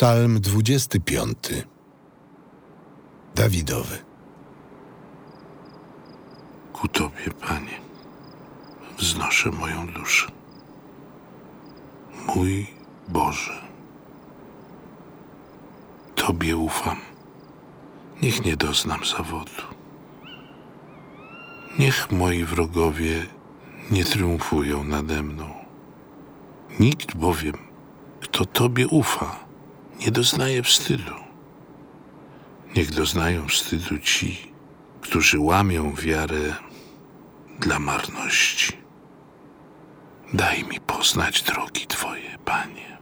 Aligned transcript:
Psalm 0.00 0.40
25. 0.40 1.36
Dawidowy. 3.34 3.98
Ku 6.72 6.88
Tobie, 6.88 7.30
Panie, 7.40 7.80
wznoszę 8.98 9.50
moją 9.50 9.86
duszę. 9.86 10.26
Mój 12.26 12.66
Boże, 13.08 13.62
Tobie 16.14 16.56
ufam. 16.56 16.96
Niech 18.22 18.44
nie 18.44 18.56
doznam 18.56 19.04
zawodu. 19.04 19.62
Niech 21.78 22.10
moi 22.12 22.44
wrogowie 22.44 23.26
nie 23.90 24.04
triumfują 24.04 24.84
nade 24.84 25.22
mną. 25.22 25.54
Nikt 26.80 27.16
bowiem, 27.16 27.58
kto 28.20 28.44
Tobie 28.44 28.88
ufa, 28.88 29.49
nie 30.00 30.10
doznaje 30.10 30.62
wstydu. 30.62 31.14
Niech 32.76 32.90
doznają 32.90 33.48
wstydu 33.48 33.98
ci, 33.98 34.52
którzy 35.00 35.38
łamią 35.40 35.94
wiarę 35.94 36.54
dla 37.58 37.78
marności. 37.78 38.72
Daj 40.32 40.64
mi 40.64 40.80
poznać 40.80 41.42
drogi 41.42 41.86
Twoje, 41.86 42.38
Panie, 42.44 42.98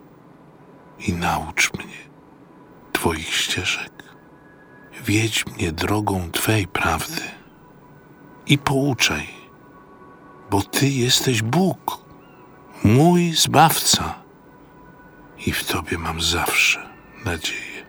i 0.99 1.13
naucz 1.13 1.75
mnie 1.75 1.99
Twoich 2.93 3.35
ścieżek. 3.35 3.93
Wiedź 5.05 5.47
mnie 5.47 5.73
drogą 5.73 6.31
Twej 6.31 6.67
prawdy 6.67 7.23
i 8.47 8.59
pouczaj, 8.59 9.29
bo 10.51 10.63
Ty 10.63 10.89
jesteś 10.89 11.43
Bóg, 11.43 12.05
mój 12.85 13.33
Zbawca 13.33 14.28
i 15.47 15.53
w 15.53 15.65
Tobie 15.65 15.99
mam 15.99 16.21
zawsze 16.21 16.89
nadzieję. 17.25 17.87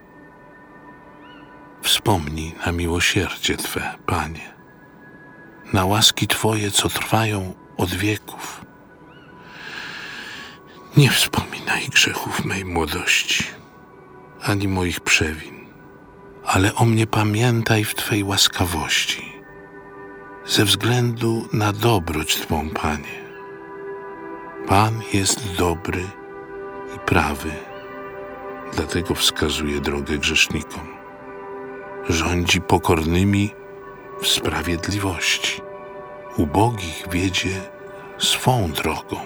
Wspomnij 1.82 2.54
na 2.66 2.72
miłosierdzie 2.72 3.56
Twe, 3.56 3.94
Panie, 4.06 4.54
na 5.72 5.84
łaski 5.84 6.26
Twoje, 6.26 6.70
co 6.70 6.88
trwają 6.88 7.54
od 7.76 7.94
wieków. 7.94 8.64
Nie 10.96 11.10
wspominaj 11.10 11.88
grzechów 11.88 12.44
mej 12.44 12.64
młodości, 12.64 13.44
ani 14.42 14.68
moich 14.68 15.00
przewin, 15.00 15.66
ale 16.44 16.74
o 16.74 16.84
mnie 16.84 17.06
pamiętaj 17.06 17.84
w 17.84 17.94
Twej 17.94 18.24
łaskawości, 18.24 19.32
ze 20.46 20.64
względu 20.64 21.48
na 21.52 21.72
dobroć 21.72 22.36
Twą, 22.36 22.70
Panie. 22.70 23.20
Pan 24.68 25.02
jest 25.12 25.56
dobry 25.56 26.19
i 26.96 26.98
prawy, 26.98 27.50
dlatego 28.72 29.14
wskazuje 29.14 29.80
drogę 29.80 30.18
grzesznikom. 30.18 30.88
Rządzi 32.08 32.60
pokornymi 32.60 33.50
w 34.22 34.26
sprawiedliwości, 34.26 35.62
ubogich 36.36 37.04
wiedzie 37.10 37.60
swą 38.18 38.72
drogą. 38.72 39.16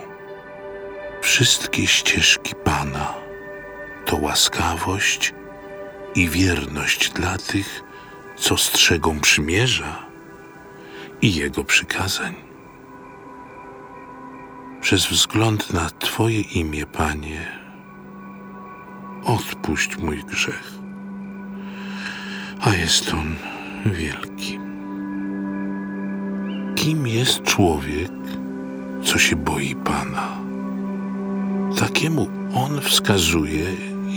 Wszystkie 1.20 1.87
ścieżki 1.87 2.55
Pana 2.65 3.15
to 4.07 4.17
łaskawość 4.17 5.35
i 6.15 6.29
wierność 6.29 7.11
dla 7.11 7.39
tych, 7.39 7.83
co 8.37 8.57
strzegą 8.57 9.20
przymierza 9.20 10.07
i 11.23 11.35
Jego 11.35 11.65
przykazań. 11.65 12.53
Przez 14.84 15.06
wzgląd 15.06 15.72
na 15.72 15.90
Twoje 15.90 16.40
imię, 16.40 16.86
Panie, 16.86 17.46
odpuść 19.24 19.98
mój 19.98 20.24
grzech, 20.24 20.72
a 22.60 22.74
jest 22.74 23.14
on 23.14 23.34
wielki. 23.86 24.58
Kim 26.74 27.06
jest 27.06 27.42
człowiek, 27.42 28.11
co 29.05 29.18
się 29.18 29.36
boi 29.36 29.74
Pana? 29.74 30.28
Takiemu 31.78 32.28
On 32.55 32.80
wskazuje, 32.80 33.64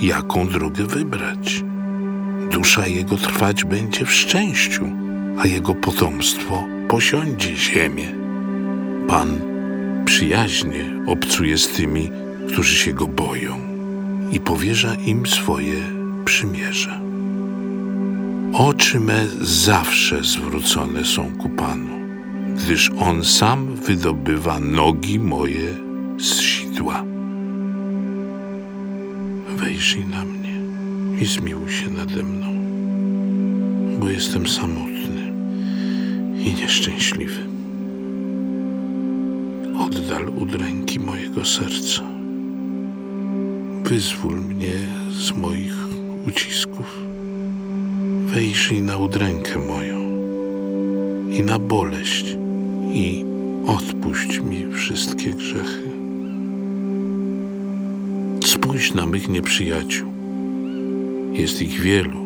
jaką 0.01 0.47
drogę 0.47 0.83
wybrać. 0.83 1.63
Dusza 2.51 2.87
jego 2.87 3.17
trwać 3.17 3.63
będzie 3.63 4.05
w 4.05 4.13
szczęściu, 4.13 4.85
a 5.39 5.47
jego 5.47 5.75
potomstwo 5.75 6.63
posiądzie 6.87 7.55
ziemię. 7.57 8.07
Pan 9.07 9.46
przyjaźnie 10.17 10.85
obcuje 11.07 11.57
z 11.57 11.67
tymi, 11.67 12.09
którzy 12.47 12.75
się 12.75 12.93
go 12.93 13.07
boją 13.07 13.59
i 14.31 14.39
powierza 14.39 14.95
im 14.95 15.25
swoje 15.25 15.81
przymierze. 16.25 16.99
Oczy 18.53 18.99
me 18.99 19.27
zawsze 19.41 20.23
zwrócone 20.23 21.05
są 21.05 21.37
ku 21.37 21.49
Panu, 21.49 21.99
gdyż 22.55 22.91
On 22.99 23.23
sam 23.23 23.75
wydobywa 23.75 24.59
nogi 24.59 25.19
moje 25.19 25.73
z 26.19 26.41
sidła. 26.41 27.03
Wejrzyj 29.57 30.05
na 30.05 30.25
mnie 30.25 30.55
i 31.21 31.25
zmiłuj 31.25 31.71
się 31.71 31.89
nade 31.89 32.23
mną, 32.23 32.47
bo 33.99 34.09
jestem 34.09 34.47
samotny 34.47 35.33
i 36.43 36.53
nieszczęśliwy. 36.53 37.46
Oddal 40.17 40.29
udręki 40.29 40.99
mojego 40.99 41.45
serca. 41.45 42.01
Wyzwól 43.83 44.35
mnie 44.35 44.73
z 45.11 45.31
moich 45.31 45.75
ucisków. 46.27 47.01
Wejrzyj 48.25 48.81
na 48.81 48.97
udrękę 48.97 49.59
moją 49.59 49.97
i 51.31 51.43
na 51.43 51.59
boleść 51.59 52.37
i 52.93 53.25
odpuść 53.67 54.39
mi 54.39 54.73
wszystkie 54.73 55.33
grzechy. 55.33 55.89
Spójrz 58.45 58.93
na 58.93 59.05
mych 59.05 59.29
nieprzyjaciół. 59.29 60.11
Jest 61.33 61.61
ich 61.61 61.81
wielu 61.81 62.19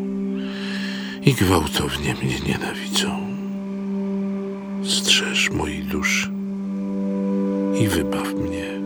i 1.26 1.34
gwałtownie 1.34 2.16
mnie 2.24 2.40
nienawidzą. 2.48 3.10
Strzeż 4.84 5.52
mojej 5.52 5.84
duszy 5.84 6.41
i 7.82 7.88
wybaw 7.88 8.34
mnie, 8.34 8.80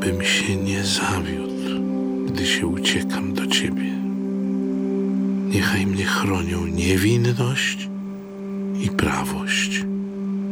bym 0.00 0.22
się 0.22 0.56
nie 0.56 0.84
zawiódł, 0.84 1.84
gdy 2.26 2.46
się 2.46 2.66
uciekam 2.66 3.34
do 3.34 3.46
Ciebie. 3.46 3.92
Niechaj 5.54 5.86
mnie 5.86 6.04
chronią 6.04 6.66
niewinność 6.66 7.88
i 8.82 8.90
prawość, 8.90 9.84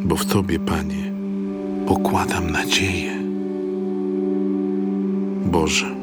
bo 0.05 0.17
w 0.17 0.25
Tobie, 0.25 0.59
Panie, 0.59 1.12
pokładam 1.87 2.51
nadzieję. 2.51 3.12
Boże, 5.45 5.95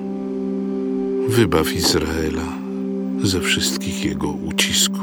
wybaw 1.28 1.76
Izraela 1.76 2.48
ze 3.24 3.42
wszystkich 3.42 4.06
jego 4.06 4.28
ucisków. 4.28 4.95